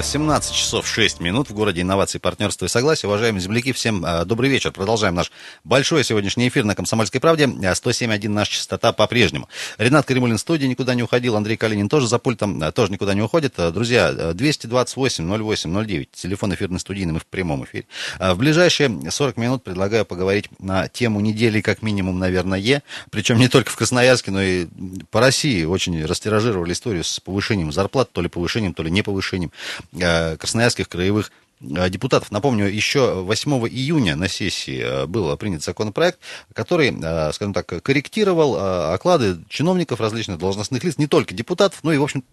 [0.00, 3.08] 17 часов 6 минут в городе инноваций, партнерства и согласия.
[3.08, 4.72] Уважаемые земляки, всем а, добрый вечер.
[4.72, 5.30] Продолжаем наш
[5.64, 7.44] большой сегодняшний эфир на «Комсомольской правде».
[7.44, 9.48] 107.1 наша частота по-прежнему.
[9.78, 11.36] Ренат Каримулин в студии никуда не уходил.
[11.36, 13.54] Андрей Калинин тоже за пультом, а, тоже никуда не уходит.
[13.56, 17.84] Друзья, 228-08-09, телефон эфирный студийный, мы в прямом эфире.
[18.18, 23.70] В ближайшие 40 минут предлагаю поговорить на тему недели, как минимум, наверное, причем не только
[23.70, 24.66] в Красноярске, но и
[25.10, 25.64] по России.
[25.64, 29.50] Очень растиражировали историю с повышением зарплат, то ли повышением, то ли не повышением.
[29.92, 31.30] Э, красноярских краевых
[31.62, 32.30] депутатов.
[32.30, 36.18] Напомню, еще 8 июня на сессии э, был принят законопроект,
[36.52, 41.98] который, э, скажем так, корректировал оклады чиновников различных должностных лиц, не только депутатов, но и,
[41.98, 42.24] в общем,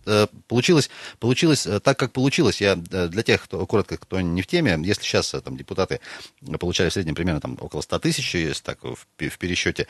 [0.47, 2.61] получилось, получилось так, как получилось.
[2.61, 5.99] Я для тех, кто, коротко, кто не в теме, если сейчас там депутаты
[6.59, 9.87] получали в среднем примерно там, около 100 тысяч, если так в, в пересчете,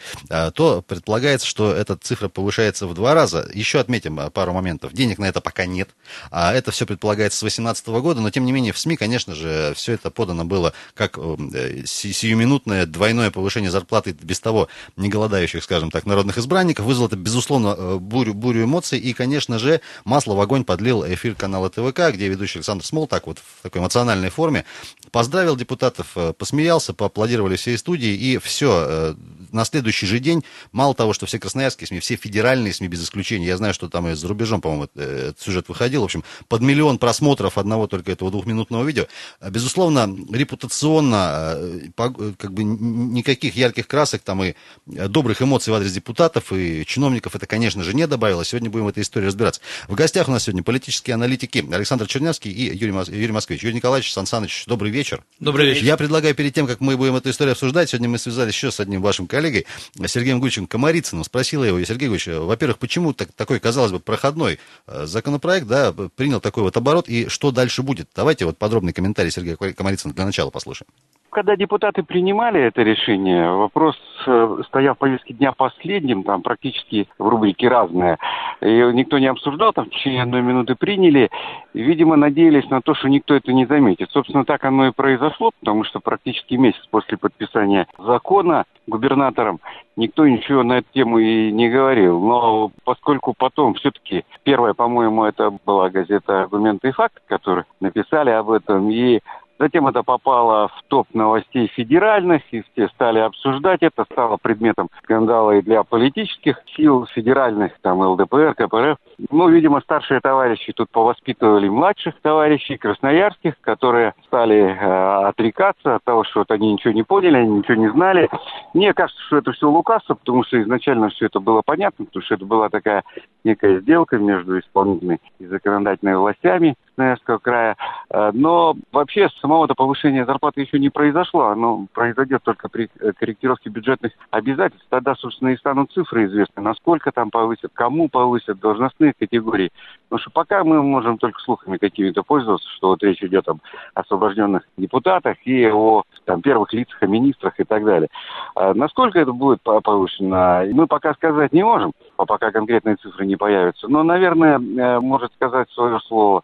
[0.54, 3.50] то предполагается, что эта цифра повышается в два раза.
[3.54, 4.94] Еще отметим пару моментов.
[4.94, 5.90] Денег на это пока нет.
[6.32, 9.36] А это все предполагается с 2018 года, но тем не менее в СМИ, конечно, конечно
[9.36, 15.64] же, все это подано было как э, сиюминутное двойное повышение зарплаты без того не голодающих,
[15.64, 16.86] скажем так, народных избранников.
[16.86, 19.00] Вызвало это, безусловно, э, бурю, бурю эмоций.
[19.00, 23.28] И, конечно же, масло в огонь подлил эфир канала ТВК, где ведущий Александр Смол так
[23.28, 24.66] вот в такой эмоциональной форме
[25.12, 29.16] поздравил депутатов, э, посмеялся, поаплодировали всей студии, и все.
[29.52, 33.48] На следующий же день, мало того, что все красноярские СМИ, все федеральные СМИ без исключения,
[33.48, 37.00] я знаю, что там и за рубежом, по-моему, этот сюжет выходил, в общем, под миллион
[37.00, 39.08] просмотров одного только этого двухминутного видео,
[39.42, 44.54] Безусловно, репутационно э, как бы никаких ярких красок там и
[44.86, 48.44] добрых эмоций в адрес депутатов и чиновников это, конечно же, не добавило.
[48.44, 49.62] Сегодня будем в этой истории разбираться.
[49.88, 53.10] В гостях у нас сегодня политические аналитики Александр Чернявский и Юрий, Мос...
[53.10, 53.64] Юрий Москвич.
[53.64, 55.24] Юрий Николаевич, Сан Саныч, добрый вечер.
[55.40, 55.84] Добрый вечер.
[55.84, 58.80] Я предлагаю перед тем, как мы будем эту историю обсуждать, сегодня мы связались еще с
[58.80, 59.66] одним вашим коллегой,
[60.08, 61.24] Сергеем Гульчем Комарицыным.
[61.24, 66.40] Спросила его, Сергей Гульевич, во-первых, почему так, такой, казалось бы, проходной э, законопроект, да, принял
[66.40, 68.10] такой вот оборот, и что дальше будет?
[68.16, 70.90] Давайте вот подробный комментарий Сергея Комарицына для начала послушаем.
[71.32, 73.96] Когда депутаты принимали это решение, вопрос
[74.26, 78.18] э, стоял в повестке дня последним, там практически в рубрике «Разное».
[78.62, 81.30] И никто не обсуждал, там в течение одной минуты приняли.
[81.74, 84.10] И, видимо, надеялись на то, что никто это не заметит.
[84.12, 89.60] Собственно, так оно и произошло, потому что практически месяц после подписания закона губернатором
[89.96, 92.20] никто ничего на эту тему и не говорил.
[92.20, 98.50] Но поскольку потом все-таки, первая, по-моему, это была газета «Аргументы и факты», которые написали об
[98.50, 99.20] этом, и
[99.60, 105.52] Затем это попало в топ новостей федеральных, и все стали обсуждать это, стало предметом скандала
[105.58, 108.98] и для политических сил федеральных, там ЛДПР, КПРФ.
[109.30, 116.24] Ну, видимо, старшие товарищи тут повоспитывали младших товарищей, красноярских, которые стали э, отрекаться от того,
[116.24, 118.30] что вот они ничего не поняли, они ничего не знали.
[118.74, 122.36] Мне кажется, что это все лукавство, потому что изначально все это было понятно, потому что
[122.36, 123.04] это была такая
[123.44, 127.78] некая сделка между исполнительной и законодательной властями Красноярского края.
[128.10, 131.46] Э, но вообще самого-то повышения зарплаты еще не произошло.
[131.48, 134.86] Оно произойдет только при э, корректировке бюджетных обязательств.
[134.90, 139.72] Тогда, собственно, и станут цифры известны, насколько там повысят, кому повысят, должностные категорий.
[140.10, 143.60] Потому что пока мы можем только слухами какими-то пользоваться, что вот речь идет об
[143.94, 148.10] освобожденных депутатах и о там, первых лицах, о министрах и так далее.
[148.56, 153.88] А насколько это будет повышено, мы пока сказать не можем, пока конкретные цифры не появятся.
[153.88, 156.44] Но, наверное, э, может сказать свое слово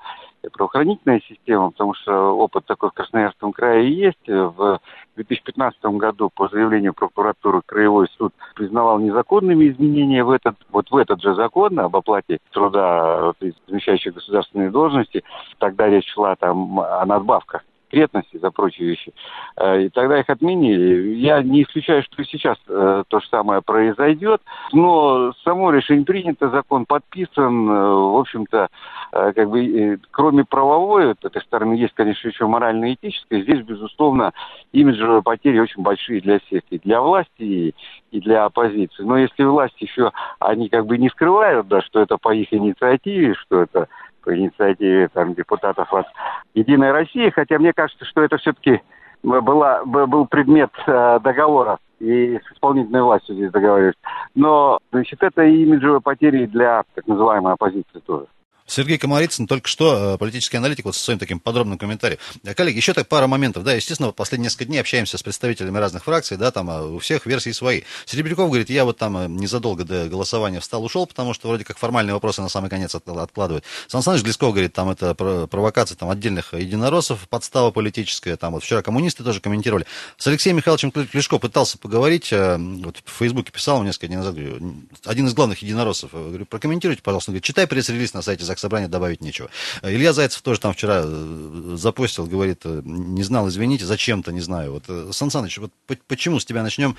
[0.52, 4.28] правоохранительная система, потому что опыт такой в Красноярском крае есть.
[4.28, 4.80] В
[5.16, 11.22] 2015 году по заявлению прокуратуры Краевой суд признавал незаконными изменения в этот, вот в этот
[11.22, 13.34] же закон об оплате труда
[13.68, 15.24] замещающих государственные должности.
[15.60, 17.64] Тогда речь шла там о надбавках
[17.96, 19.14] секретности, за прочие вещи.
[19.58, 21.16] Э, и тогда их отменили.
[21.16, 24.42] Я не исключаю, что и сейчас э, то же самое произойдет.
[24.74, 27.70] Но само решение принято, закон подписан.
[27.70, 28.70] Э, в общем-то,
[29.12, 33.42] как бы, кроме правовой, вот этой стороны есть, конечно, еще морально-этическая.
[33.42, 34.34] Здесь, безусловно,
[34.74, 36.64] имиджевые потери очень большие для всех.
[36.70, 37.74] И для власти,
[38.12, 39.04] и, для оппозиции.
[39.04, 43.36] Но если власть еще, они как бы не скрывают, да, что это по их инициативе,
[43.36, 43.88] что это
[44.26, 46.08] по инициативе там, депутатов от
[46.54, 48.82] «Единой России», хотя мне кажется, что это все-таки
[49.24, 53.96] была, был предмет э, договора и с исполнительной властью здесь договаривались.
[54.36, 58.26] Но, значит, это имиджевые потери для так называемой оппозиции тоже.
[58.68, 62.20] Сергей Комарицын только что, э, политический аналитик, вот со своим таким подробным комментарием.
[62.44, 63.64] Э, коллеги, еще так пара моментов.
[63.64, 67.52] Да, естественно, последние несколько дней общаемся с представителями разных фракций, да, там у всех версии
[67.52, 67.84] свои.
[68.06, 72.16] Серебряков говорит, я вот там незадолго до голосования встал, ушел, потому что вроде как формальные
[72.16, 73.64] вопросы на самый конец откладывают.
[73.88, 78.82] Сан Саныч Глесков говорит, там это провокация там, отдельных единороссов, подстава политическая, там вот вчера
[78.82, 79.86] коммунисты тоже комментировали.
[80.18, 84.76] С Алексеем Михайловичем Клешко пытался поговорить, вот в Фейсбуке писал несколько дней назад, говорю,
[85.06, 87.32] один из главных единороссов, говорю, прокомментируйте, пожалуйста.
[87.32, 89.50] Он говорит, читай пресс-релиз на сайте Заксобрания, добавить нечего.
[89.84, 94.72] Илья Зайцев тоже там вчера э, запостил, говорит, э, не знал, извините, зачем-то, не знаю.
[94.72, 95.72] Вот, э, Сан Саныч, вот
[96.08, 96.96] почему с тебя начнем,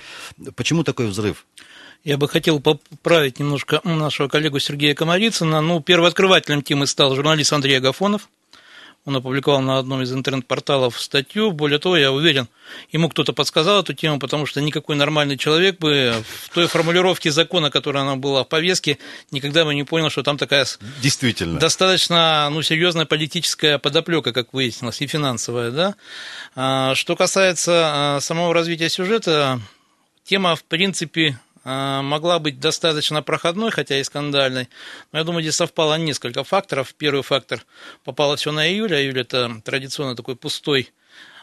[0.55, 1.47] почему такой взрыв?
[2.05, 5.61] Я бы хотел поправить немножко нашего коллегу Сергея Комарицына.
[5.61, 8.29] Ну, первооткрывателем темы стал журналист Андрей Агафонов.
[9.07, 11.53] Он опубликовал на одном из интернет-порталов статью.
[11.53, 12.49] Более того, я уверен,
[12.91, 16.13] ему кто-то подсказал эту тему, потому что никакой нормальный человек бы
[16.43, 18.99] в той формулировке закона, которая она была в повестке,
[19.31, 20.67] никогда бы не понял, что там такая
[21.01, 21.61] Действительно.
[21.61, 25.71] достаточно ну, серьезная политическая подоплека, как выяснилось, и финансовая.
[25.71, 25.95] Да?
[26.57, 29.61] А, что касается а, самого развития сюжета,
[30.25, 34.69] тема, в принципе, могла быть достаточно проходной, хотя и скандальной.
[35.11, 36.95] Но я думаю, здесь совпало несколько факторов.
[36.95, 37.65] Первый фактор
[38.05, 40.93] попало все на июль, а июль это традиционно такой пустой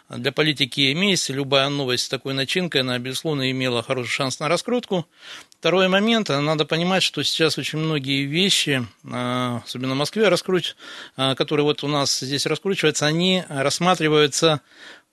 [0.10, 1.30] для политики месяц.
[1.30, 5.08] Любая новость с такой начинкой, она, безусловно, имела хороший шанс на раскрутку.
[5.60, 10.75] Второй момент, надо понимать, что сейчас очень многие вещи, а, особенно в Москве, раскруч...
[11.16, 14.62] А, которые вот у нас здесь раскручиваются, они рассматриваются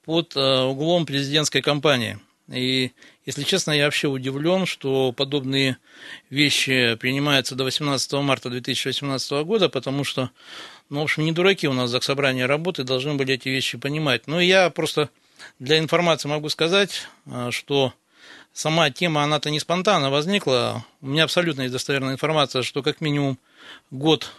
[0.05, 2.19] под углом президентской кампании.
[2.50, 2.93] И
[3.25, 5.79] если честно, я вообще удивлен, что подобные
[6.31, 10.31] вещи принимаются до 18 марта 2018 года, потому что,
[10.88, 14.26] ну, в общем, не дураки у нас за собрание работы, должны были эти вещи понимать.
[14.26, 15.11] Но я просто
[15.58, 17.94] для информации могу сказать, а, что
[18.52, 20.85] сама тема, она-то не спонтанно возникла.
[21.00, 23.38] У меня абсолютно есть достоверная информация, что как минимум
[23.91, 24.32] год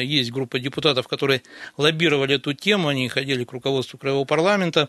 [0.00, 1.42] есть группа депутатов, которые
[1.76, 4.88] лоббировали эту тему, они ходили к руководству Краевого парламента.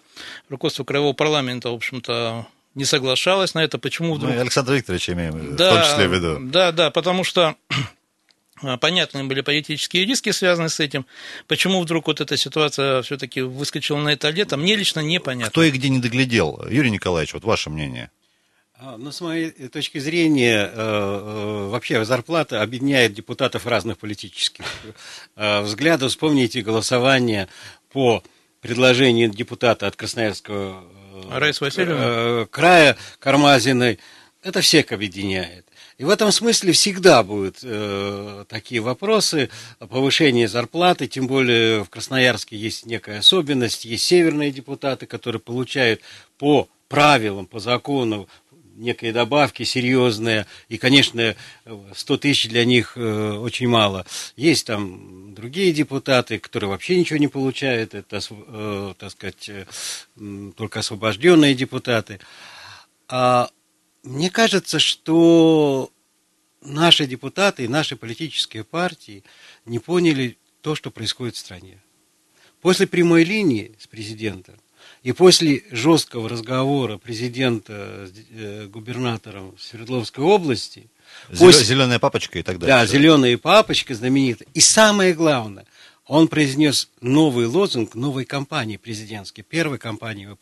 [0.49, 3.77] Руководство Краевого парламента, в общем-то, не соглашалась на это.
[3.77, 4.33] Почему вдруг...
[4.33, 6.37] Мы Александр Викторович имеем да, в том числе в виду.
[6.41, 7.55] Да, да, потому что
[8.81, 11.05] понятны были политические риски, связанные с этим.
[11.47, 15.51] Почему вдруг вот эта ситуация все-таки выскочила на это лето, мне лично непонятно.
[15.51, 16.65] Кто и где не доглядел?
[16.69, 18.09] Юрий Николаевич, вот ваше мнение.
[18.75, 24.65] А, ну, с моей точки зрения, э, э, вообще зарплата объединяет депутатов разных политических
[25.35, 26.09] э, взглядов.
[26.09, 27.47] Вспомните голосование
[27.91, 28.23] по
[28.61, 30.83] предложению депутата от Красноярского?
[31.93, 33.99] Э, края Кармазиной,
[34.41, 35.67] это всех объединяет.
[35.99, 42.57] И в этом смысле всегда будут э, такие вопросы повышения зарплаты, тем более в Красноярске
[42.57, 46.01] есть некая особенность, есть северные депутаты, которые получают
[46.39, 48.27] по правилам, по закону
[48.75, 51.35] некие добавки серьезные, и, конечно,
[51.93, 54.05] 100 тысяч для них э, очень мало.
[54.35, 59.65] Есть там другие депутаты, которые вообще ничего не получают, это, э, так сказать, э,
[60.55, 62.19] только освобожденные депутаты.
[63.07, 63.49] А
[64.03, 65.91] мне кажется, что
[66.61, 69.23] наши депутаты и наши политические партии
[69.65, 71.81] не поняли то, что происходит в стране.
[72.61, 74.55] После прямой линии с президентом
[75.03, 80.87] и после жесткого разговора президента с э, губернатором Свердловской области...
[81.37, 81.65] После...
[81.65, 82.75] Зеленая папочка и так далее.
[82.75, 84.47] Да, зеленая папочка знаменитая.
[84.53, 85.65] И самое главное,
[86.07, 89.41] он произнес новый лозунг новой кампании президентской.
[89.41, 90.37] Первая кампания его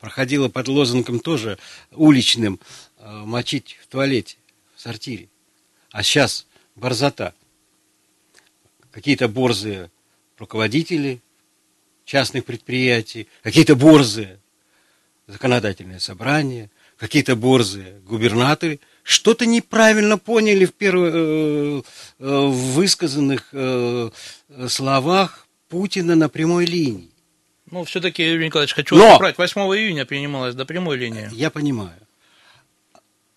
[0.00, 1.58] проходила под лозунгом тоже
[1.90, 2.60] уличным
[2.98, 4.36] э, «мочить в туалете,
[4.74, 5.28] в сортире».
[5.90, 6.46] А сейчас
[6.76, 7.34] борзота.
[8.90, 9.90] Какие-то борзые
[10.38, 11.20] руководители
[12.12, 14.38] частных предприятий, какие-то борзые
[15.26, 21.82] законодательные собрания, какие-то борзые губернаторы что-то неправильно поняли в первых э,
[22.18, 24.10] э, высказанных э,
[24.68, 27.08] словах Путина на прямой линии.
[27.70, 29.12] Ну, все-таки, Юрий Николаевич, хочу Но...
[29.12, 29.38] поправить.
[29.38, 31.30] 8 июня принималась до прямой линии.
[31.32, 31.98] Я понимаю.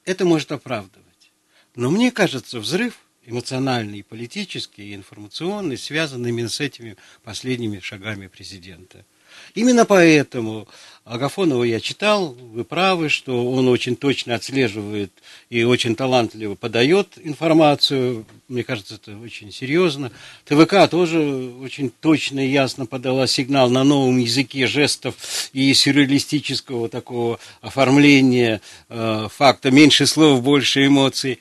[0.03, 1.31] Это может оправдывать.
[1.75, 9.05] Но мне кажется, взрыв эмоциональный, политический, и информационный, связан именно с этими последними шагами президента.
[9.53, 10.67] Именно поэтому
[11.05, 15.11] Агафонова я читал, вы правы, что он очень точно отслеживает
[15.49, 18.25] и очень талантливо подает информацию.
[18.47, 20.11] Мне кажется, это очень серьезно.
[20.45, 21.19] ТВК тоже
[21.61, 25.15] очень точно и ясно подала сигнал на новом языке жестов
[25.53, 29.71] и сюрреалистического такого оформления э, факта.
[29.71, 31.39] Меньше слов, больше эмоций.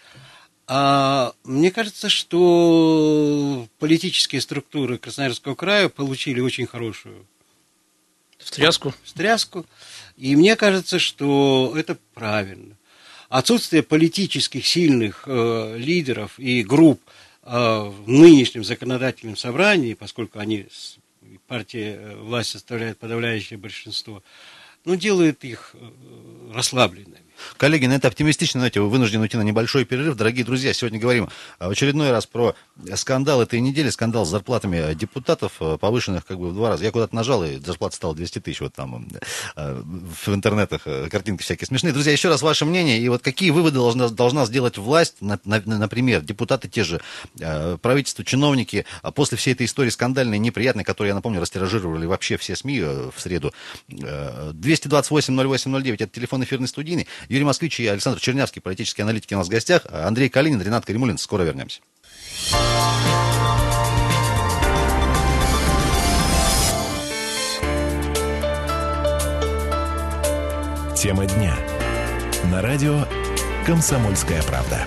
[0.66, 7.26] А мне кажется, что политические структуры Красноярского края получили очень хорошую
[8.38, 8.94] встряску.
[9.02, 9.66] встряску.
[10.16, 12.76] И мне кажется, что это правильно.
[13.28, 17.00] Отсутствие политических сильных э, лидеров и групп
[17.47, 20.66] а в нынешнем законодательном собрании, поскольку они,
[21.47, 24.23] партия э, власть составляет подавляющее большинство,
[24.87, 27.21] ну, делает их э, расслабленными.
[27.57, 30.17] Коллеги, на это оптимистично, знаете, вы вынуждены уйти на небольшой перерыв.
[30.17, 32.55] Дорогие друзья, сегодня говорим в очередной раз про
[32.95, 36.85] скандал этой недели, скандал с зарплатами депутатов, э, повышенных как бы в два раза.
[36.85, 39.09] Я куда-то нажал, и зарплата стала 200 тысяч, вот там
[39.57, 41.93] э, в интернетах э, картинки всякие смешные.
[41.93, 46.69] Друзья, еще раз ваше мнение, и вот какие выводы должна, должна сделать власть, например, депутаты
[46.69, 47.00] те же,
[47.83, 52.55] правительство, чиновники, а после всей этой истории скандальной, неприятной, которую, я напомню, растиражировали вообще все
[52.57, 53.53] СМИ в среду.
[53.88, 57.09] 228-08-09, это телефон эфирной студийный.
[57.28, 59.87] Юрий Москвич и Александр Чернявский, политические аналитики у нас в гостях.
[59.90, 61.19] Андрей Калинин, Ренат Каримулин.
[61.19, 61.81] Скоро вернемся.
[70.97, 71.54] Тема дня.
[72.50, 73.07] На радио
[73.66, 74.87] «Комсомольская правда».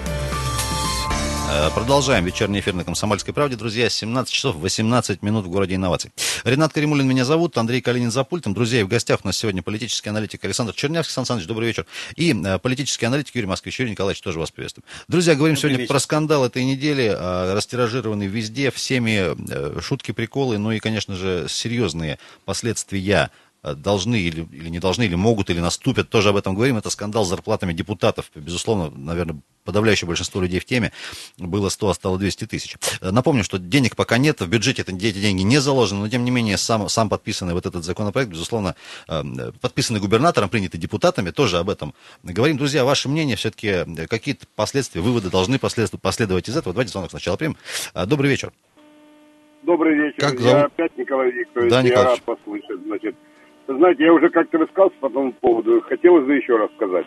[1.50, 3.56] Э, продолжаем вечерний эфир на «Комсомольской правде».
[3.56, 6.12] Друзья, 17 часов 18 минут в городе инноваций.
[6.44, 8.54] Ренат Каримулин меня зовут, Андрей Калинин за пультом.
[8.54, 11.14] Друзья, и в гостях у нас сегодня политический аналитик Александр Чернявский.
[11.14, 11.86] Сан Саныч, добрый вечер.
[12.18, 13.80] И э, политический аналитик Юрий Москвич.
[13.80, 14.86] Юрий Николаевич, тоже вас приветствуем.
[15.08, 15.94] Друзья, говорим добрый сегодня вечер.
[15.94, 22.20] про скандал этой недели, э, растиражированный везде, всеми шутки, приколы, ну и, конечно же, серьезные
[22.44, 23.32] последствия
[23.76, 27.26] должны или, или не должны, или могут, или наступят, тоже об этом говорим, это скандал
[27.26, 28.32] с зарплатами депутатов.
[28.36, 30.92] Безусловно, наверное, подавляющее большинство людей в теме.
[31.38, 32.78] Было 100, а стало 200 тысяч.
[33.02, 36.32] Э, напомню, что денег пока нет, в бюджете эти деньги не заложены, но тем не
[36.32, 38.76] менее сам, сам подписанный вот этот законопроект, безусловно,
[39.08, 39.24] э,
[39.62, 41.94] подписанный губернатором, принятый депутатами, тоже об этом
[42.24, 42.58] говорим.
[42.58, 46.74] Друзья, ваше мнение, все-таки какие-то последствия, выводы должны последовать из этого?
[46.74, 47.58] Давайте звонок сначала примем.
[47.94, 48.52] Добрый вечер.
[49.68, 50.20] Добрый вечер.
[50.20, 50.60] Как зовут?
[50.60, 51.72] Я опять Николай Викторович.
[51.72, 52.82] Да, Я рад послышать.
[52.86, 53.16] Значит,
[53.76, 57.06] знаете, я уже как-то высказался по этому поводу, хотелось бы еще раз сказать.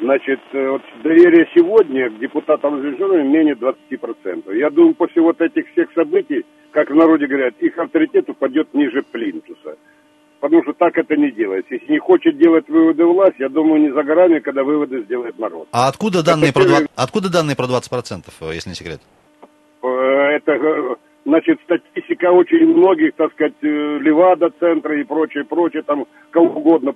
[0.00, 4.52] Значит, э, вот доверие сегодня к депутатам режима менее 20%.
[4.56, 9.02] Я думаю, после вот этих всех событий, как в народе говорят, их авторитет упадет ниже
[9.02, 9.76] плинтуса.
[10.40, 11.74] Потому что так это не делается.
[11.74, 15.68] Если не хочет делать выводы власть, я думаю, не за горами, когда выводы сделает народ.
[15.70, 19.00] А откуда данные, это, про, 20, откуда данные про 20%, э, если не секрет?
[19.82, 20.96] Э, это
[21.30, 26.92] значит, статистика очень многих, так сказать, э, Левада-центра и прочее, прочее, там кого угодно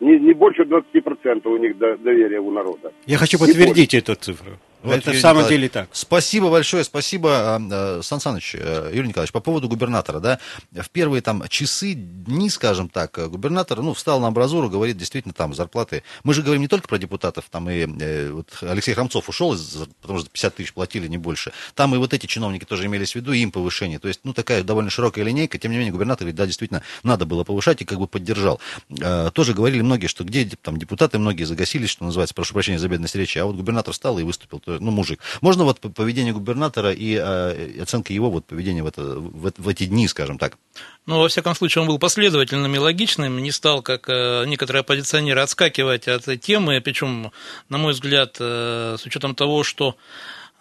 [0.00, 2.92] не, не больше 20% у них доверия у народа.
[3.06, 4.52] Я хочу подтвердить эту цифру.
[4.82, 5.88] Вот, это в самом деле так.
[5.92, 10.38] Спасибо большое, спасибо, а, а, Сан Саныч, э, Юрий Николаевич, по поводу губернатора, да,
[10.72, 15.54] в первые там часы, дни, скажем так, губернатор, ну, встал на амбразуру, говорит, действительно, там,
[15.54, 19.56] зарплаты, мы же говорим не только про депутатов, там и э, вот Алексей Храмцов ушел,
[20.00, 23.16] потому что 50 тысяч платили, не больше, там и вот эти чиновники тоже имелись в
[23.16, 26.36] виду, им повышение, то есть, ну, такая довольно широкая линейка, тем не менее, губернатор говорит,
[26.36, 28.60] да, действительно, надо было повышать и как бы поддержал.
[29.00, 32.88] Э, тоже говорили многие, что где там депутаты, многие загасились, что называется, прошу прощения за
[32.88, 35.20] бедность речи, а вот губернатор встал и выступил, ну, мужик.
[35.40, 39.84] Можно вот поведение губернатора и э, оценка его вот поведения в, это, в, в эти
[39.84, 40.58] дни, скажем так?
[41.06, 45.40] Ну, во всяком случае, он был последовательным и логичным, не стал, как э, некоторые оппозиционеры,
[45.40, 47.32] отскакивать от темы, причем,
[47.68, 49.96] на мой взгляд, э, с учетом того, что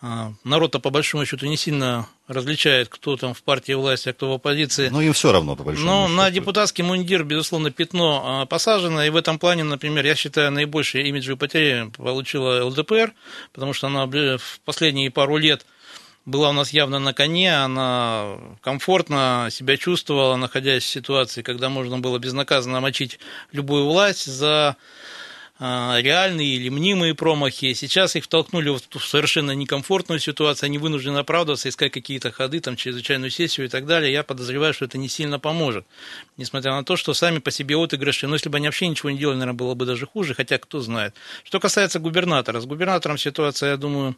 [0.01, 4.33] народ-то по большому счету не сильно различает, кто там в партии власти, а кто в
[4.33, 4.89] оппозиции.
[4.89, 6.17] Ну, им все равно, по большому Но счету.
[6.17, 11.07] на депутатский мундир, безусловно, пятно а, посажено, и в этом плане, например, я считаю, наибольшие
[11.07, 13.13] имиджевые потери получила ЛДПР,
[13.53, 15.65] потому что она в последние пару лет
[16.25, 21.99] была у нас явно на коне, она комфортно себя чувствовала, находясь в ситуации, когда можно
[21.99, 23.19] было безнаказанно мочить
[23.51, 24.75] любую власть за а,
[25.61, 27.73] реальные или мнимые промахи.
[27.73, 33.29] Сейчас их втолкнули в совершенно некомфортную ситуацию, они вынуждены оправдываться, искать какие-то ходы, там, чрезвычайную
[33.29, 34.11] сессию и так далее.
[34.11, 35.85] Я подозреваю, что это не сильно поможет.
[36.37, 39.19] Несмотря на то, что сами по себе отыгрыши, но если бы они вообще ничего не
[39.19, 41.13] делали, наверное, было бы даже хуже, хотя кто знает.
[41.43, 42.59] Что касается губернатора.
[42.59, 44.15] С губернатором ситуация, я думаю,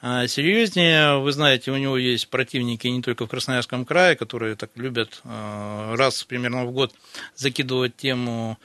[0.00, 1.18] а, серьезнее.
[1.18, 5.94] Вы знаете, у него есть противники не только в Красноярском крае, которые так любят а,
[5.96, 6.94] раз примерно в год
[7.34, 8.58] закидывать тему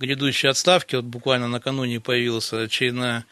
[0.00, 0.96] грядущей отставки.
[0.96, 3.26] Вот буквально на накануне появилась очередная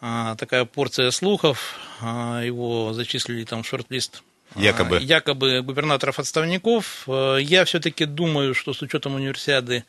[0.00, 1.78] а, такая порция слухов.
[2.00, 4.22] А, его зачислили там в шорт-лист
[4.56, 4.96] Якобы.
[4.96, 7.04] А, якобы губернаторов-отставников.
[7.06, 9.84] Э, я все-таки думаю, что с учетом универсиады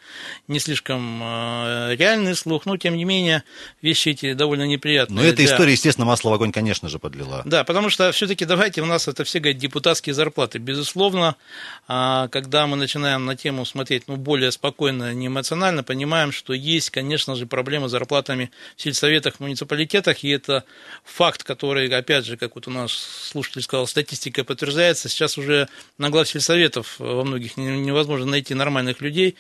[0.48, 3.44] не слишком э, реальный слух, но тем не менее
[3.82, 5.18] вещи эти довольно неприятные.
[5.18, 5.46] Но эта для...
[5.46, 7.42] история, естественно, масло в огонь, конечно же, подлила.
[7.46, 10.60] Да, потому что все-таки давайте у нас это все говорят депутатские зарплаты.
[10.60, 11.36] Безусловно,
[11.88, 16.92] а, когда мы начинаем на тему смотреть ну, более спокойно, не эмоционально, понимаем, что есть,
[16.92, 20.66] конечно же, проблемы с зарплатами в сельсоветах, муниципалитетах, и это
[21.04, 25.08] факт, который, опять же, как вот у нас слушатель сказал, статистика подтверждается.
[25.08, 29.36] Сейчас уже на глав сельсоветов во многих невозможно найти нормальных людей,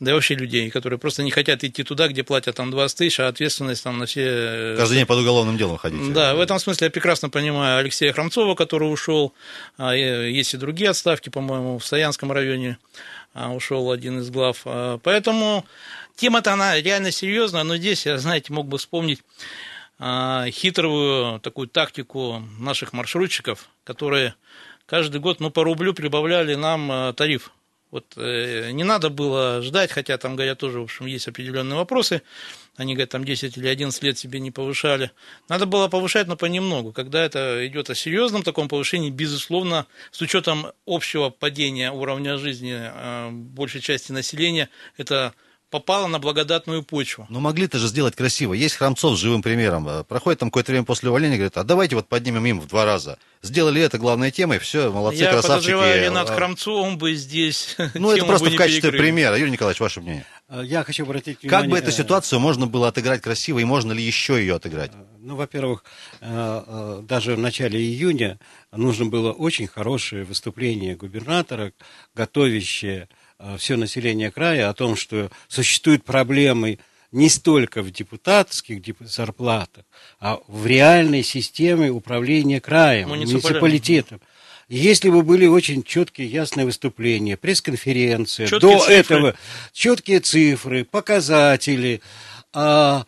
[0.00, 3.20] да и вообще людей, которые просто не хотят идти туда, где платят там 20 тысяч,
[3.20, 4.22] а ответственность там на все...
[4.24, 6.12] Э, Каждый день под уголовным делом ходить.
[6.12, 9.34] Да, в этом смысле я прекрасно понимаю Алексея Хромцова, который ушел.
[9.76, 12.78] А, есть и другие отставки, по-моему, в Саянском районе
[13.34, 14.62] а, ушел один из глав.
[14.64, 15.66] А, поэтому
[16.16, 19.20] тема-то она реально серьезная, но здесь я, знаете, мог бы вспомнить
[19.98, 24.34] хитрую такую тактику наших маршрутчиков, которые
[24.86, 27.52] каждый год ну, по рублю прибавляли нам тариф
[27.94, 32.22] вот э, не надо было ждать, хотя там, говорят, тоже, в общем, есть определенные вопросы.
[32.74, 35.12] Они, говорят, там 10 или 11 лет себе не повышали.
[35.48, 36.92] Надо было повышать, но понемногу.
[36.92, 43.30] Когда это идет о серьезном таком повышении, безусловно, с учетом общего падения уровня жизни э,
[43.30, 45.32] большей части населения, это
[45.70, 47.26] попала на благодатную почву.
[47.28, 48.54] Ну, могли-то же сделать красиво.
[48.54, 49.88] Есть Храмцов с живым примером.
[49.88, 52.84] Э, проходит там какое-то время после увольнения, говорит, а давайте вот поднимем им в два
[52.84, 53.18] раза.
[53.42, 55.70] Сделали это главной темой, все, молодцы, Я красавчики.
[55.70, 59.36] Я подозреваю, Ренат Храмцов бы здесь Ну, это просто в качестве примера.
[59.36, 60.24] Юрий Николаевич, ваше мнение?
[60.48, 61.62] Э, я хочу обратить внимание...
[61.62, 64.92] Как бы эту э, ситуацию можно было отыграть красиво, и можно ли еще ее отыграть?
[65.18, 65.84] Ну, во-первых,
[66.20, 68.38] даже в начале июня
[68.70, 71.72] нужно было очень хорошее выступление губернатора,
[72.14, 73.08] готовящее
[73.58, 76.78] все население края о том, что существуют проблемы
[77.12, 79.84] не столько в депутатских зарплатах,
[80.18, 84.20] а в реальной системе управления краем, муниципалитетом.
[84.68, 88.94] Если бы были очень четкие, ясные выступления, пресс-конференция, до цифры.
[88.94, 89.34] этого
[89.72, 92.00] четкие цифры, показатели,
[92.52, 93.04] а,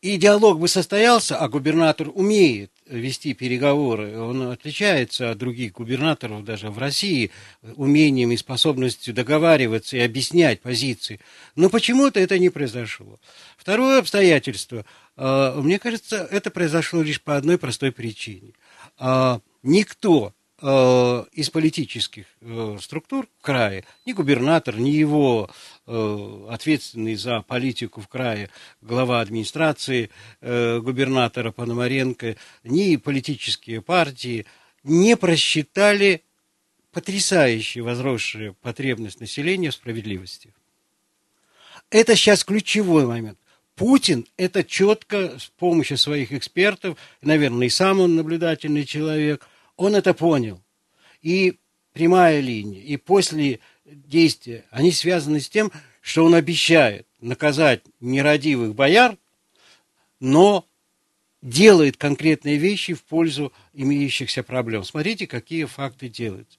[0.00, 6.70] и диалог бы состоялся, а губернатор умеет вести переговоры, он отличается от других губернаторов даже
[6.70, 7.30] в России
[7.74, 11.20] умением и способностью договариваться и объяснять позиции.
[11.56, 13.18] Но почему-то это не произошло.
[13.56, 14.84] Второе обстоятельство,
[15.16, 18.52] э, мне кажется, это произошло лишь по одной простой причине.
[19.00, 25.48] Э, никто Э, из политических э, структур в крае, ни губернатор, ни его
[25.88, 34.46] ответственный за политику в крае глава администрации губернатора Пономаренко, ни политические партии
[34.84, 36.22] не просчитали
[36.92, 40.54] потрясающе возросшую потребность населения в справедливости.
[41.90, 43.38] Это сейчас ключевой момент.
[43.74, 49.46] Путин это четко с помощью своих экспертов, наверное, и сам он наблюдательный человек–
[49.78, 50.60] он это понял.
[51.22, 51.58] И
[51.94, 59.16] прямая линия, и после действия, они связаны с тем, что он обещает наказать нерадивых бояр,
[60.20, 60.66] но
[61.42, 64.84] делает конкретные вещи в пользу имеющихся проблем.
[64.84, 66.58] Смотрите, какие факты делаются.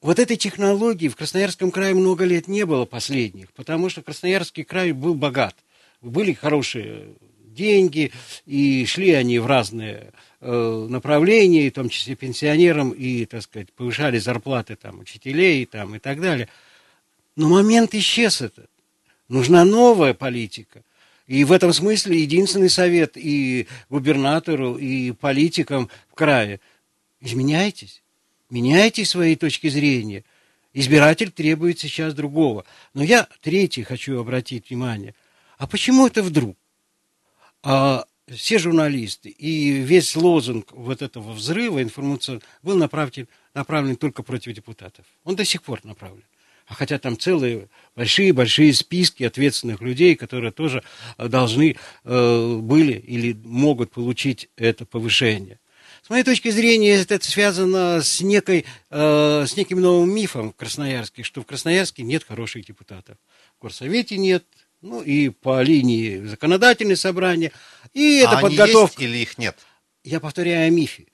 [0.00, 4.92] Вот этой технологии в Красноярском крае много лет не было последних, потому что Красноярский край
[4.92, 5.56] был богат.
[6.02, 8.12] Были хорошие деньги,
[8.44, 14.76] и шли они в разные направлений, в том числе пенсионерам, и, так сказать, повышали зарплаты
[14.76, 16.48] там, учителей там, и так далее.
[17.36, 18.70] Но момент исчез этот.
[19.28, 20.82] Нужна новая политика.
[21.26, 26.60] И в этом смысле единственный совет и губернатору, и политикам в крае–
[27.20, 28.02] изменяйтесь,
[28.50, 30.24] меняйте свои точки зрения.
[30.72, 32.64] Избиратель требует сейчас другого.
[32.94, 35.14] Но я третий хочу обратить внимание.
[35.58, 36.56] А почему это вдруг?
[37.62, 44.52] А все журналисты и весь лозунг вот этого взрыва информационного был направлен, направлен только против
[44.52, 45.04] депутатов.
[45.24, 46.24] Он до сих пор направлен.
[46.66, 50.82] А хотя там целые большие-большие списки ответственных людей, которые тоже
[51.16, 55.60] э, должны э, были или могут получить это повышение.
[56.02, 61.22] С моей точки зрения, это связано с, некой, э, с неким новым мифом в Красноярске,
[61.22, 63.16] что в Красноярске нет хороших депутатов.
[63.58, 64.44] В Горсовете нет,
[64.82, 67.52] ну и по линии законодательного собрания.
[67.94, 69.02] И а это подготовка.
[69.02, 69.58] Есть или их нет?
[70.04, 71.06] Я повторяю о мифе.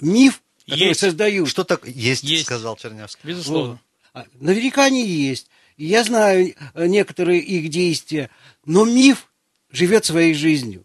[0.00, 1.00] Миф, который есть.
[1.00, 1.48] создают.
[1.48, 3.20] Что так есть, есть, сказал Чернявский.
[3.24, 3.80] Безусловно.
[4.14, 4.22] Вот.
[4.22, 5.48] А, наверняка они есть.
[5.76, 8.30] Я знаю э, некоторые их действия.
[8.64, 9.28] Но миф
[9.70, 10.84] живет своей жизнью.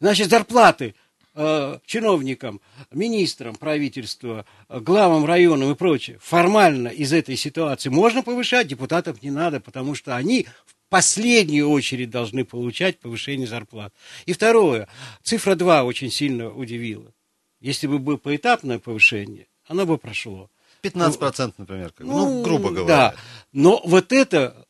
[0.00, 0.96] Значит, зарплаты
[1.34, 8.66] Э, чиновникам, министрам правительства, э, главам районам и прочее, формально из этой ситуации можно повышать,
[8.66, 13.94] депутатов не надо, потому что они в последнюю очередь должны получать повышение зарплат.
[14.26, 14.88] И второе,
[15.22, 17.14] цифра 2 очень сильно удивила.
[17.60, 20.50] Если бы было поэтапное повышение, оно бы прошло.
[20.82, 22.86] 15%, например, как, ну, ну, грубо говоря.
[22.86, 23.14] Да,
[23.52, 24.66] но вот это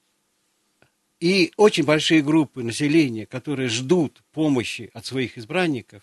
[1.18, 6.02] и очень большие группы населения, которые ждут помощи от своих избранников,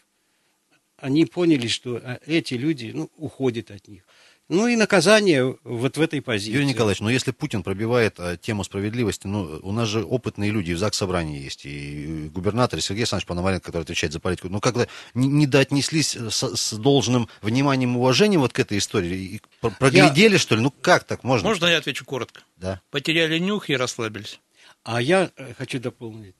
[1.02, 4.04] они поняли, что а, эти люди ну, уходят от них.
[4.50, 6.54] Ну и наказание вот в этой позиции.
[6.54, 10.72] Юрий Николаевич, ну если Путин пробивает а, тему справедливости, ну у нас же опытные люди
[10.72, 14.88] в ЗАГС собрании есть, и губернатор Сергей Александрович Пономаренко, который отвечает за политику, ну когда
[15.14, 20.34] не, не доотнеслись с, с должным вниманием и уважением вот к этой истории, и проглядели,
[20.34, 20.40] я...
[20.40, 21.48] что ли, ну как так можно?
[21.48, 22.42] Можно я отвечу коротко?
[22.58, 22.82] Да.
[22.90, 24.40] Потеряли нюх и расслабились.
[24.84, 26.36] А я э, хочу дополнить.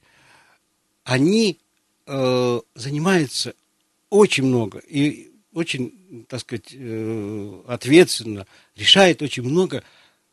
[1.04, 1.60] Они
[2.08, 3.54] э, занимаются
[4.10, 8.46] очень много и очень, так сказать, э, ответственно
[8.76, 9.84] решает очень много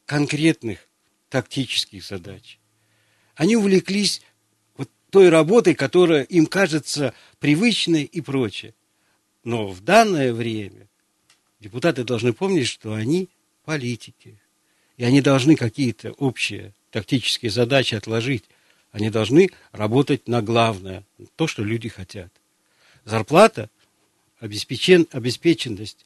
[0.05, 0.87] конкретных
[1.29, 2.59] тактических задач.
[3.35, 4.23] Они увлеклись
[4.77, 8.75] вот той работой, которая им кажется привычной и прочее.
[9.45, 10.89] Но в данное время
[11.61, 13.29] депутаты должны помнить, что они
[13.65, 14.39] политики.
[14.97, 18.45] И они должны какие-то общие тактические задачи отложить.
[18.93, 21.05] Они должны работать на главное,
[21.37, 22.33] то, что люди хотят.
[23.07, 23.71] Зарплата,
[24.41, 26.05] обеспечен, обеспеченность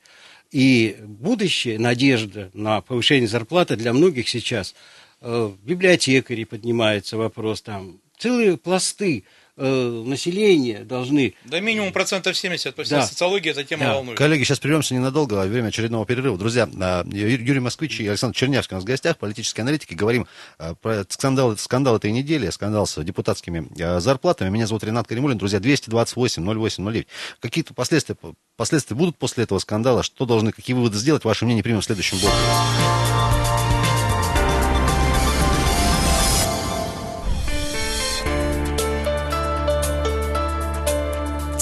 [0.52, 4.74] и будущее, надежда на повышение зарплаты для многих сейчас.
[5.22, 9.24] Э, библиотекари поднимается вопрос, там целые пласты
[9.56, 11.34] э, населения должны...
[11.44, 13.06] Да минимум процентов 70, то есть да.
[13.06, 13.94] социология эта тема да.
[13.94, 14.18] волнует.
[14.18, 16.38] Коллеги, сейчас прервемся ненадолго, время очередного перерыва.
[16.38, 19.94] Друзья, а, Юрий Москвич и Александр Чернявский у нас в гостях, политические аналитики.
[19.94, 20.26] Говорим
[20.58, 24.50] а, про скандал, скандал этой недели, скандал с депутатскими а, зарплатами.
[24.50, 25.38] Меня зовут Ренат Каримулин.
[25.38, 27.06] Друзья, 228-08-09.
[27.40, 28.16] Какие-то последствия,
[28.56, 30.02] последствия будут после этого скандала?
[30.02, 31.24] Что должны, какие выводы сделать?
[31.24, 33.29] Ваше мнение примем в следующем блоке.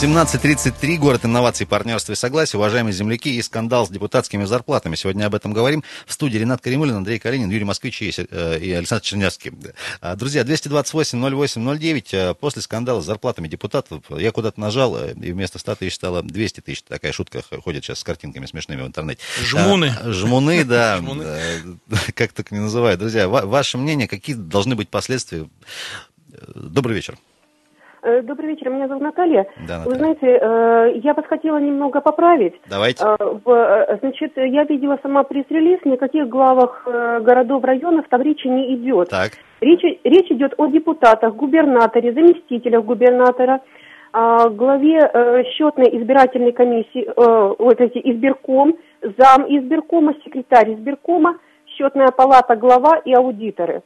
[0.00, 2.56] 17.33, город инноваций, партнерства и согласия.
[2.56, 4.94] Уважаемые земляки, и скандал с депутатскими зарплатами.
[4.94, 5.84] Сегодня об этом говорим.
[6.06, 9.52] В студии Ренат Каримулин, Андрей Калинин, Юрий Москвич и, э, Александр Чернявский.
[10.00, 12.14] А, друзья, 228-08-09.
[12.14, 16.22] Э, после скандала с зарплатами депутатов я куда-то нажал, э, и вместо 100 тысяч стало
[16.22, 16.82] 200 тысяч.
[16.82, 19.20] Такая шутка ходит сейчас с картинками смешными в интернете.
[19.44, 19.94] Жмуны.
[20.00, 21.02] А, жмуны, да.
[22.14, 23.00] Как так не называют.
[23.00, 25.46] Друзья, ваше мнение, какие должны быть последствия?
[26.54, 27.18] Добрый вечер.
[28.02, 29.46] Э, добрый вечер, меня зовут Наталья.
[29.68, 29.84] Да, Наталья.
[29.84, 32.54] Вы знаете, э, я бы хотела немного поправить.
[32.68, 33.04] Давайте.
[33.04, 39.10] Э, значит, я видела сама пресс-релиз, никаких главах городов, районов там речи не идет.
[39.10, 39.32] Так.
[39.60, 43.60] Речь, речь идет о депутатах, губернаторе, заместителях губернатора,
[44.12, 44.98] главе
[45.52, 53.82] счетной избирательной комиссии, вот эти избирком, зам избиркома, секретарь избиркома, счетная палата, глава и аудиторы.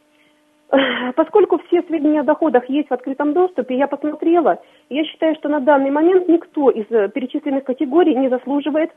[1.16, 5.60] Поскольку все сведения о доходах есть в открытом доступе, я посмотрела, я считаю, что на
[5.60, 8.90] данный момент никто из э, перечисленных категорий не заслуживает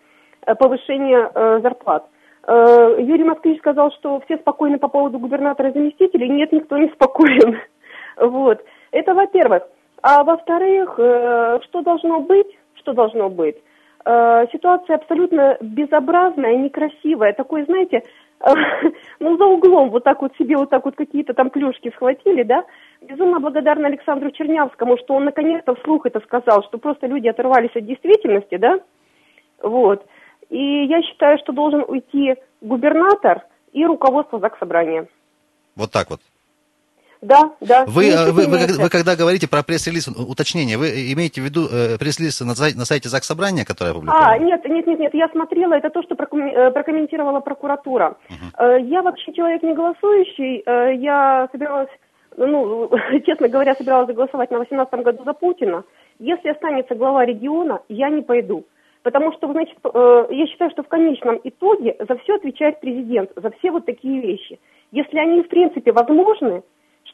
[0.45, 2.07] э, повышения э, зарплат.
[2.49, 6.29] Юрий Москвич сказал, что все спокойны по поводу губернатора и заместителей.
[6.29, 7.57] Нет, никто не спокоен.
[8.19, 8.63] Вот.
[8.91, 9.63] Это во-первых.
[10.01, 12.47] А во-вторых, что должно быть?
[12.75, 13.57] Что должно быть?
[14.53, 17.33] Ситуация абсолютно безобразная, некрасивая.
[17.33, 18.03] Такой, знаете,
[19.19, 22.63] ну, за углом вот так вот себе вот так вот какие-то там клюшки схватили, да.
[23.01, 27.85] Безумно благодарна Александру Чернявскому, что он наконец-то вслух это сказал, что просто люди оторвались от
[27.85, 28.79] действительности, да.
[29.61, 30.05] Вот.
[30.49, 35.07] И я считаю, что должен уйти губернатор и руководство Заксобрания.
[35.75, 36.19] Вот так вот.
[37.21, 37.85] Да, да.
[37.87, 41.97] Вы, э, вы, вы, вы, когда говорите про пресс-релиз, уточнение, вы имеете в виду э,
[41.97, 44.23] пресс-релиз на, на сайте ЗАГС Собрания, который опубликован?
[44.23, 48.17] А, нет, нет, нет, нет, я смотрела, это то, что э, прокомментировала прокуратура.
[48.29, 48.81] Uh-huh.
[48.87, 50.63] Я вообще человек не голосующий,
[51.01, 51.89] я собиралась,
[52.37, 52.91] ну,
[53.25, 55.83] честно говоря, собиралась голосовать на 18 году за Путина.
[56.19, 58.65] Если останется глава региона, я не пойду.
[59.03, 63.71] Потому что, значит, я считаю, что в конечном итоге за все отвечает президент, за все
[63.71, 64.59] вот такие вещи.
[64.91, 66.63] Если они, в принципе, возможны,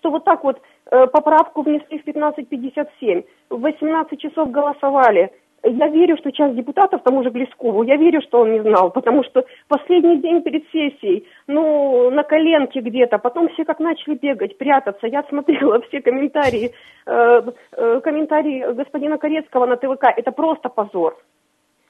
[0.03, 0.61] что вот так вот
[0.91, 5.31] э, поправку внесли в 15.57, в 18 часов голосовали.
[5.65, 9.23] Я верю, что часть депутатов тому же Глескову, я верю, что он не знал, потому
[9.23, 15.07] что последний день перед сессией, ну, на коленке где-то, потом все как начали бегать, прятаться.
[15.07, 16.73] Я смотрела все комментарии,
[17.05, 17.41] э,
[17.77, 21.15] э, комментарии господина Корецкого на ТВК, это просто позор.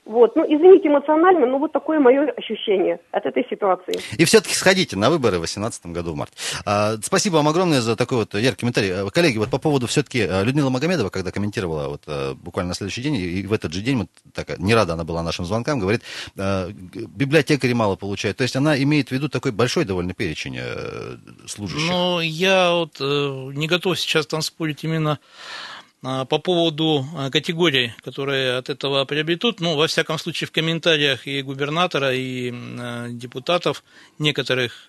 [0.06, 3.94] Вот, ну, извините эмоционально, но вот такое мое ощущение от этой ситуации.
[4.18, 6.36] И все-таки сходите на выборы в 2018 году в марте.
[6.66, 8.94] А, спасибо вам огромное за такой вот яркий комментарий.
[8.94, 12.76] А, коллеги, вот по поводу все-таки а, Людмила Магомедова, когда комментировала вот а, буквально на
[12.76, 15.80] следующий день, и в этот же день, вот, так, не рада она была нашим звонкам,
[15.80, 16.02] говорит,
[16.36, 18.38] библиотекари мало получают.
[18.38, 20.60] То есть она имеет в виду такой большой довольно перечень
[21.48, 21.90] служащих.
[21.90, 23.04] Ну, я вот э,
[23.54, 25.20] не готов сейчас там спорить именно
[26.04, 31.42] по поводу а, категорий, которые от этого приобретут, ну, во всяком случае, в комментариях и
[31.42, 33.84] губернатора, и а, депутатов
[34.20, 34.86] некоторых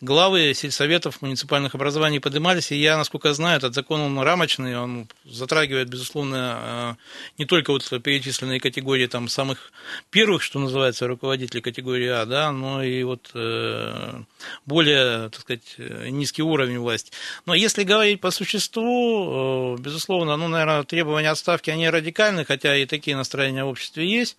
[0.00, 5.88] главы сельсоветов муниципальных образований поднимались, и я, насколько знаю, этот закон, он рамочный, он затрагивает,
[5.88, 6.94] безусловно, э,
[7.38, 9.72] не только вот перечисленные категории там самых
[10.10, 14.22] первых, что называется, руководителей категории А, да, но и вот э,
[14.66, 15.76] более, так сказать,
[16.10, 17.12] низкий уровень власти.
[17.46, 23.16] Но если говорить по существу, безусловно, ну, наверное, требования отставки, они радикальны, хотя и такие
[23.16, 24.36] настроения в обществе есть.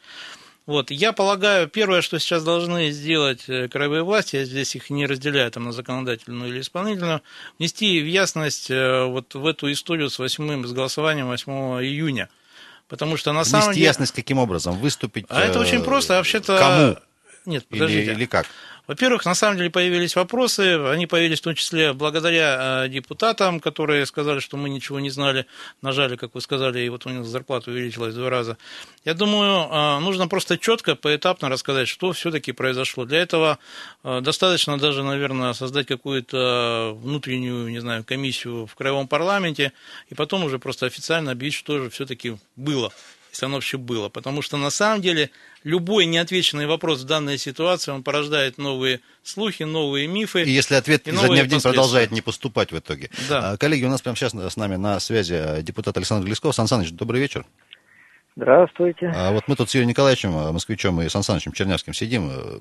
[0.68, 5.08] Вот, я полагаю, первое, что сейчас должны сделать э, краевые власти, я здесь их не
[5.08, 7.22] разделяю там, на законодательную или исполнительную,
[7.58, 11.52] внести в ясность э, вот в эту историю с, 8, с голосованием 8
[11.84, 12.30] июня.
[12.88, 13.86] Потому что на Внести самом деле...
[13.86, 14.78] ясность каким образом?
[14.78, 15.26] Выступить...
[15.30, 16.58] А это очень просто, вообще-то...
[16.58, 16.98] Кому?
[17.46, 18.04] Нет, подождите.
[18.04, 18.46] Или, или как?
[18.92, 24.06] Во-первых, на самом деле появились вопросы, они появились в том числе благодаря э, депутатам, которые
[24.06, 25.46] сказали, что мы ничего не знали,
[25.82, 28.58] нажали, как вы сказали, и вот у них зарплата увеличилась в два раза.
[29.06, 33.06] Я думаю, э, нужно просто четко, поэтапно рассказать, что все-таки произошло.
[33.06, 33.60] Для этого
[34.04, 39.72] э, достаточно даже, наверное, создать какую-то внутреннюю, не знаю, комиссию в краевом парламенте,
[40.10, 42.92] и потом уже просто официально объявить, что же все-таки было
[43.32, 44.10] если оно вообще было.
[44.10, 45.32] Потому что на самом деле
[45.64, 50.44] любой неотвеченный вопрос в данной ситуации, он порождает новые слухи, новые мифы.
[50.44, 53.10] И если ответ изо дня в день продолжает не поступать в итоге.
[53.30, 53.52] Да.
[53.52, 56.54] А, коллеги, у нас прямо сейчас с нами на связи э, депутат Александр Глесков.
[56.56, 57.46] Сан Саныч, добрый вечер.
[58.36, 59.12] Здравствуйте.
[59.14, 62.60] А вот мы тут с Юрием Николаевичем, э, москвичом и Сан Санычем Чернявским сидим, э,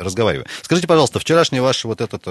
[0.00, 0.46] разговариваем.
[0.62, 2.26] Скажите, пожалуйста, вчерашний ваш вот этот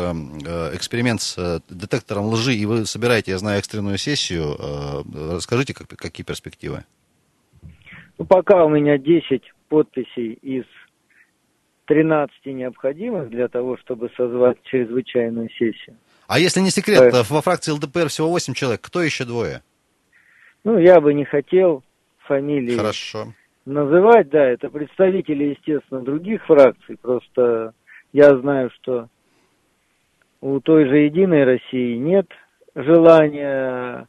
[0.76, 6.86] эксперимент с детектором лжи, и вы собираете, я знаю, экстренную сессию, расскажите, как, какие перспективы?
[8.22, 10.66] Ну, пока у меня 10 подписей из
[11.86, 15.98] 13 необходимых для того, чтобы созвать чрезвычайную сессию.
[16.28, 17.28] А если не секрет, так.
[17.28, 19.64] во фракции ЛДПР всего 8 человек, кто еще двое?
[20.64, 21.84] Ну, я бы не хотел
[22.28, 23.34] фамилии Хорошо.
[23.66, 27.74] называть, да, это представители, естественно, других фракций, просто
[28.14, 29.08] я знаю, что
[30.42, 32.28] у той же Единой России нет
[32.76, 34.08] желания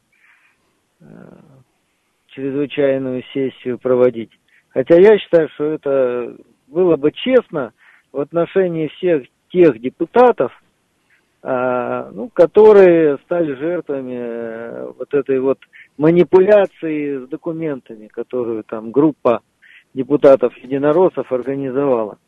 [1.00, 1.04] э,
[2.32, 4.30] чрезвычайную сессию проводить.
[4.70, 7.72] Хотя я считаю, что это было бы честно
[8.12, 10.52] в отношении всех тех депутатов,
[11.42, 15.58] а, ну, которые стали жертвами э, вот этой вот
[15.98, 19.40] манипуляции с документами, которую там группа
[19.92, 22.18] депутатов-единороссов организовала.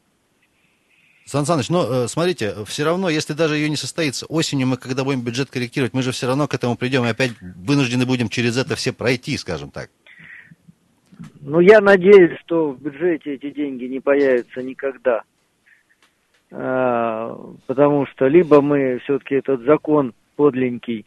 [1.25, 5.05] Сан Саныч, ну, э, смотрите, все равно, если даже ее не состоится, осенью мы, когда
[5.05, 8.59] будем бюджет корректировать, мы же все равно к этому придем и опять вынуждены будем через
[8.59, 9.89] это все пройти, скажем так.
[11.41, 15.23] Ну, я надеюсь, что в бюджете эти деньги не появятся никогда.
[16.51, 17.35] А,
[17.67, 21.07] потому что либо мы все-таки этот закон подленький,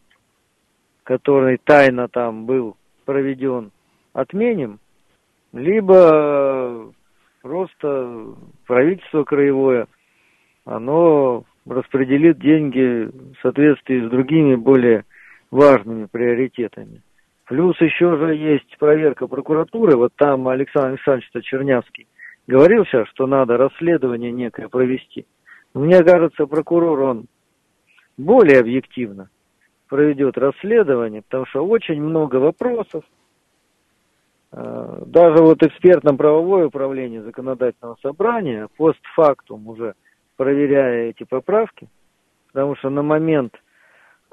[1.04, 2.76] который тайно там был
[3.06, 3.72] проведен,
[4.14, 4.80] отменим,
[5.54, 6.92] либо
[7.44, 9.86] просто правительство краевое–
[10.68, 15.06] оно распределит деньги в соответствии с другими более
[15.50, 17.02] важными приоритетами.
[17.46, 19.96] Плюс еще же есть проверка прокуратуры.
[19.96, 22.08] Вот там Александр Александрович Чернявский
[22.48, 25.26] говорил сейчас, что надо расследование некое провести.
[25.74, 27.26] Мне кажется, прокурор, он
[28.18, 29.30] более объективно
[29.88, 33.06] проведет расследование, потому что очень много вопросов.
[34.52, 39.94] Э, даже вот экспертно-правовое управление законодательного собрания постфактум уже–
[40.38, 41.90] проверяя эти поправки,
[42.48, 43.54] потому что на момент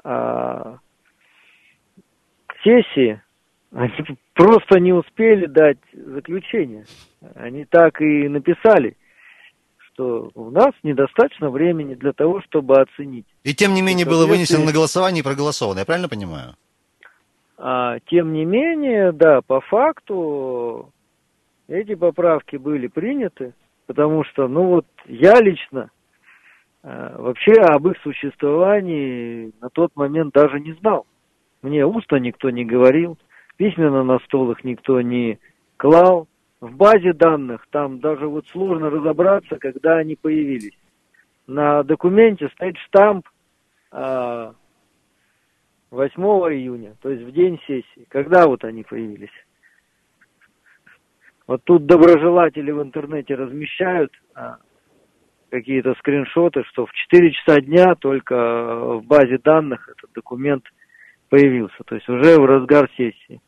[0.03, 0.77] а,
[2.63, 3.21] сессии
[3.73, 3.91] они
[4.33, 6.85] просто не успели дать заключение.
[7.35, 8.95] Они так и написали,
[9.77, 13.25] что у нас недостаточно времени для того, чтобы оценить.
[13.43, 16.55] И тем не менее было вынесено на голосование и проголосовано, я правильно понимаю?
[17.57, 20.91] А, тем не менее, да, по факту
[21.67, 23.53] эти поправки были приняты,
[23.87, 25.89] потому что, ну вот, я лично
[26.87, 31.07] Э, вообще об их существовании на тот момент даже не знал.
[31.63, 33.17] Мне устно никто не говорил,
[33.57, 35.39] письменно на стол их никто не
[35.77, 36.27] клал.
[36.61, 40.77] В базе данных там даже вот сложно разобраться, когда они появились.
[41.47, 43.27] На документе стоит штамп
[43.91, 44.61] 8
[45.91, 48.05] июня, то есть в день сессии.
[48.09, 49.33] Когда вот они появились?
[51.47, 54.57] Вот тут доброжелатели в интернете размещают а,
[55.49, 58.35] какие-то скриншоты, что в 4 часа дня только
[58.97, 60.63] в базе данных этот документ
[61.29, 63.41] появился, то есть уже в разгар сессии.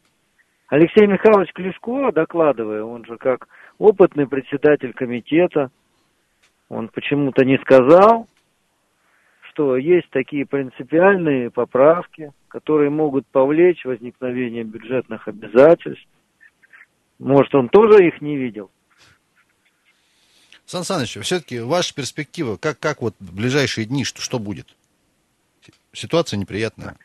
[0.69, 5.71] Алексей Михайлович Клешко, докладывая, он же как опытный председатель комитета,
[6.69, 8.27] он почему-то не сказал,
[9.49, 16.07] что есть такие принципиальные поправки, которые могут повлечь возникновение бюджетных обязательств.
[17.19, 18.69] Может, он тоже их не видел?
[20.65, 24.75] Сан Саныч, все-таки ваша перспектива, как, как вот в ближайшие дни, что, что будет?
[25.93, 26.95] ситуация неприятная.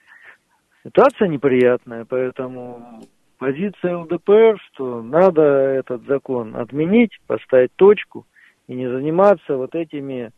[0.84, 3.04] Ситуация неприятная, поэтому
[3.38, 8.26] позиция ЛДПР, что надо этот закон отменить, поставить точку
[8.66, 10.32] и не заниматься вот этими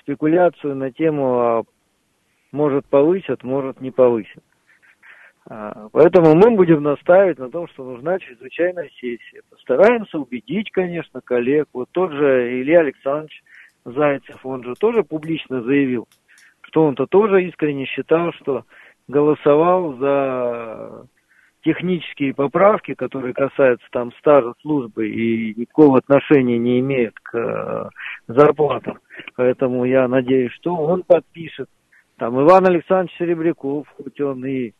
[0.00, 1.62] спекуляциями на тему, а
[2.50, 4.42] может повысят, может не повысят.
[5.50, 9.42] А, поэтому мы будем настаивать на том, что нужна чрезвычайная сессия.
[9.50, 11.66] Постараемся убедить, конечно, коллег.
[11.72, 13.42] Вот тот же Илья Александрович
[13.84, 16.06] Зайцев, он же тоже публично заявил,
[16.62, 18.64] что он-то тоже искренне считал, что
[19.08, 21.08] голосовал за
[21.64, 27.88] технические поправки, которые касаются там стажа службы и никакого отношения не имеют к э,
[28.28, 29.00] зарплатам.
[29.34, 31.68] Поэтому я надеюсь, что он подпишет.
[32.18, 34.72] Там Иван Александрович Серебряков, хоть он и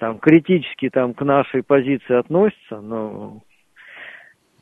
[0.00, 3.42] там критически там к нашей позиции относится, но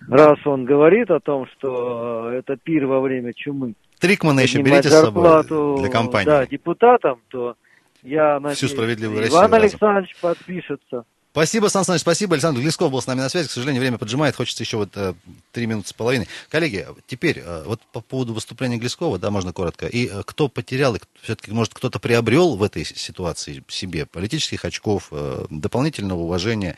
[0.08, 5.00] раз он говорит о том, что это пир во время чумы, Трикмана еще берите с
[5.00, 5.44] собой
[5.80, 6.26] для компании.
[6.26, 7.54] Да, депутатам, то
[8.02, 10.36] я надеюсь, Всю справедливую Иван Россию Александрович разом.
[10.36, 11.04] подпишется.
[11.32, 12.34] Спасибо, Сан Саныч, спасибо.
[12.34, 13.48] Александр Глесков был с нами на связи.
[13.48, 14.34] К сожалению, время поджимает.
[14.34, 15.14] Хочется еще вот э,
[15.52, 16.26] три минуты с половиной.
[16.48, 19.86] Коллеги, теперь э, вот по поводу выступления Глескова, да, можно коротко.
[19.86, 25.12] И э, кто потерял, и все-таки, может, кто-то приобрел в этой ситуации себе политических очков,
[25.50, 26.76] дополнительного уважения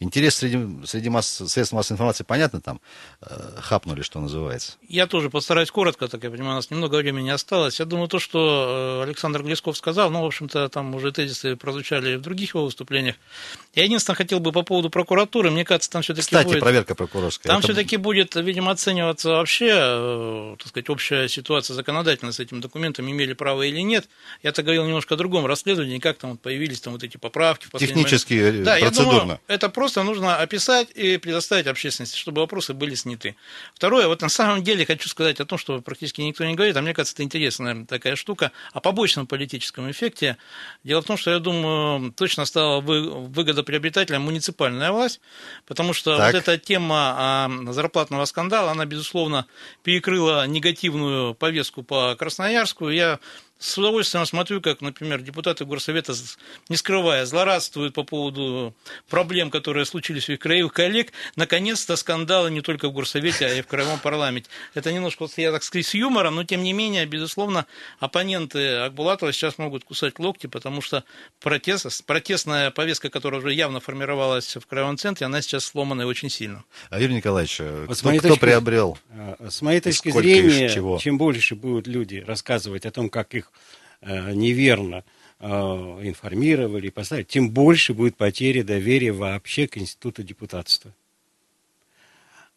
[0.00, 2.80] Интерес среди, среди масс, средств массовой информации, понятно, там
[3.22, 4.72] э, хапнули, что называется.
[4.88, 7.78] Я тоже постараюсь коротко, так я понимаю, у нас немного времени осталось.
[7.78, 12.16] Я думаю, то, что э, Александр Глесков сказал, ну, в общем-то, там уже тезисы прозвучали
[12.16, 13.14] в других его выступлениях.
[13.74, 16.60] Я единственное хотел бы по поводу прокуратуры, мне кажется, там все-таки Кстати, будет...
[16.60, 17.52] проверка прокурорская.
[17.52, 17.68] Там Это...
[17.68, 23.32] все-таки будет, видимо, оцениваться вообще, э, так сказать, общая ситуация законодательно с этим документом, имели
[23.32, 24.08] право или нет.
[24.42, 27.68] Я-то говорил немножко о другом расследовании, как там вот появились там вот эти поправки.
[27.78, 28.64] Технически, момент.
[28.64, 29.14] да, процедурно.
[29.14, 33.36] Я думаю, это просто просто нужно описать и предоставить общественности, чтобы вопросы были сняты.
[33.74, 36.82] Второе, вот на самом деле хочу сказать о том, что практически никто не говорит, а
[36.82, 40.36] мне кажется, это интересная такая штука, о побочном политическом эффекте.
[40.82, 45.20] Дело в том, что, я думаю, точно стала выгодоприобретателем муниципальная власть,
[45.64, 46.34] потому что так.
[46.34, 49.46] вот эта тема зарплатного скандала, она, безусловно,
[49.84, 52.88] перекрыла негативную повестку по Красноярску.
[52.88, 53.20] Я
[53.64, 56.12] с удовольствием смотрю, как, например, депутаты Горсовета,
[56.68, 58.74] не скрывая, злорадствуют по поводу
[59.08, 61.12] проблем, которые случились у их краевых коллег.
[61.34, 64.50] Наконец-то скандалы не только в Горсовете, а и в Краевом парламенте.
[64.74, 67.64] Это немножко, я так сказать, с юмором, но тем не менее, безусловно,
[68.00, 71.04] оппоненты Акбулатова сейчас могут кусать локти, потому что
[71.40, 76.64] протест, протестная повестка, которая уже явно формировалась в Краевом центре, она сейчас сломана очень сильно.
[76.90, 78.98] А Юрий Николаевич, вот кто, кто точки, приобрел?
[79.10, 83.53] А, с моей точки зрения, чем больше будут люди рассказывать о том, как их Э,
[84.02, 85.04] неверно
[85.40, 90.94] э, информировали, поставили, тем больше будет потеря доверия вообще к институту депутатства.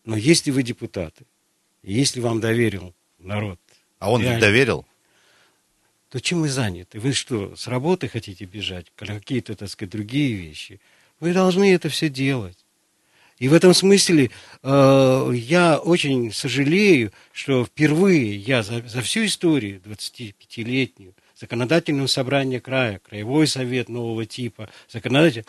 [0.03, 1.25] Но если вы депутаты,
[1.83, 3.60] если вам доверил народ...
[3.99, 4.86] А он реально, доверил?
[6.10, 6.99] То чем вы заняты?
[6.99, 8.91] Вы что, с работы хотите бежать?
[8.95, 10.79] Какие-то, так сказать, другие вещи?
[11.19, 12.57] Вы должны это все делать.
[13.39, 14.32] И в этом смысле
[14.63, 23.00] э, я очень сожалею, что впервые я за, за всю историю 25-летнюю законодательного собрания края,
[23.00, 25.45] краевой совет нового типа, законодатель,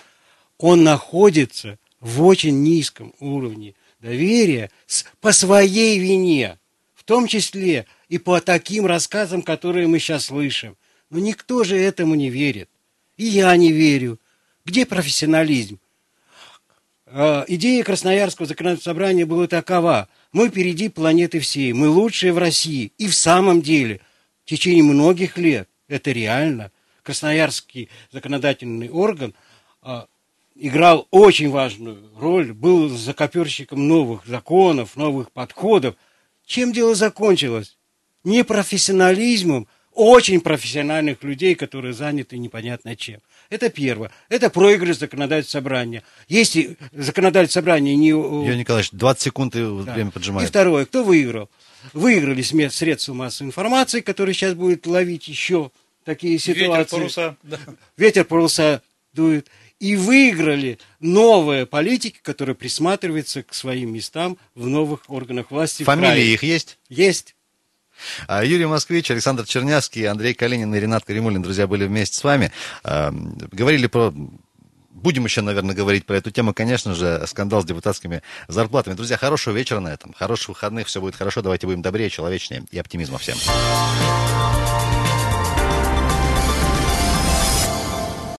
[0.59, 6.59] он находится в очень низком уровне доверия с, по своей вине,
[6.94, 10.77] в том числе и по таким рассказам, которые мы сейчас слышим.
[11.09, 12.68] Но никто же этому не верит.
[13.16, 14.20] И я не верю.
[14.66, 15.79] Где профессионализм?
[17.11, 20.09] Э, идея Красноярского законодательного собрания была такова.
[20.33, 22.92] Мы впереди планеты всей, мы лучшие в России.
[22.99, 24.01] И в самом деле,
[24.44, 26.71] в течение многих лет это реально.
[27.03, 29.35] Красноярский законодательный орган
[29.81, 30.07] а,
[30.55, 35.94] играл очень важную роль, был закоперщиком новых законов, новых подходов.
[36.44, 37.79] Чем дело закончилось?
[38.25, 43.21] Не профессионализмом, очень профессиональных людей, которые заняты непонятно чем.
[43.50, 44.11] Это первое.
[44.28, 46.02] Это проигрыш законодательного собрания.
[46.28, 48.08] Если законодательное собрание не...
[48.08, 49.94] Юрий Николаевич, 20 секунд и да.
[49.94, 50.46] время поджимает.
[50.46, 50.84] И второе.
[50.84, 51.48] Кто выиграл?
[51.94, 55.70] Выиграли средства массовой информации, которые сейчас будет ловить еще
[56.04, 56.61] такие ситуации.
[56.66, 57.37] Ветер паруса.
[57.42, 57.58] Да.
[57.96, 58.82] Ветер паруса
[59.14, 59.48] дует.
[59.80, 65.84] И выиграли новые политики, которые присматриваются к своим местам в новых органах власти.
[65.84, 66.78] Фамилии их есть?
[66.88, 67.37] Есть.
[68.26, 72.52] А Юрий Москвич, Александр Чернявский, Андрей Калинин и Ренат Каримулин, друзья, были вместе с вами.
[72.84, 73.12] А,
[73.52, 74.12] говорили про
[74.98, 78.94] Будем еще, наверное, говорить про эту тему, конечно же, скандал с депутатскими зарплатами.
[78.94, 82.78] Друзья, хорошего вечера на этом, хороших выходных, все будет хорошо, давайте будем добрее, человечнее и
[82.80, 83.37] оптимизма всем.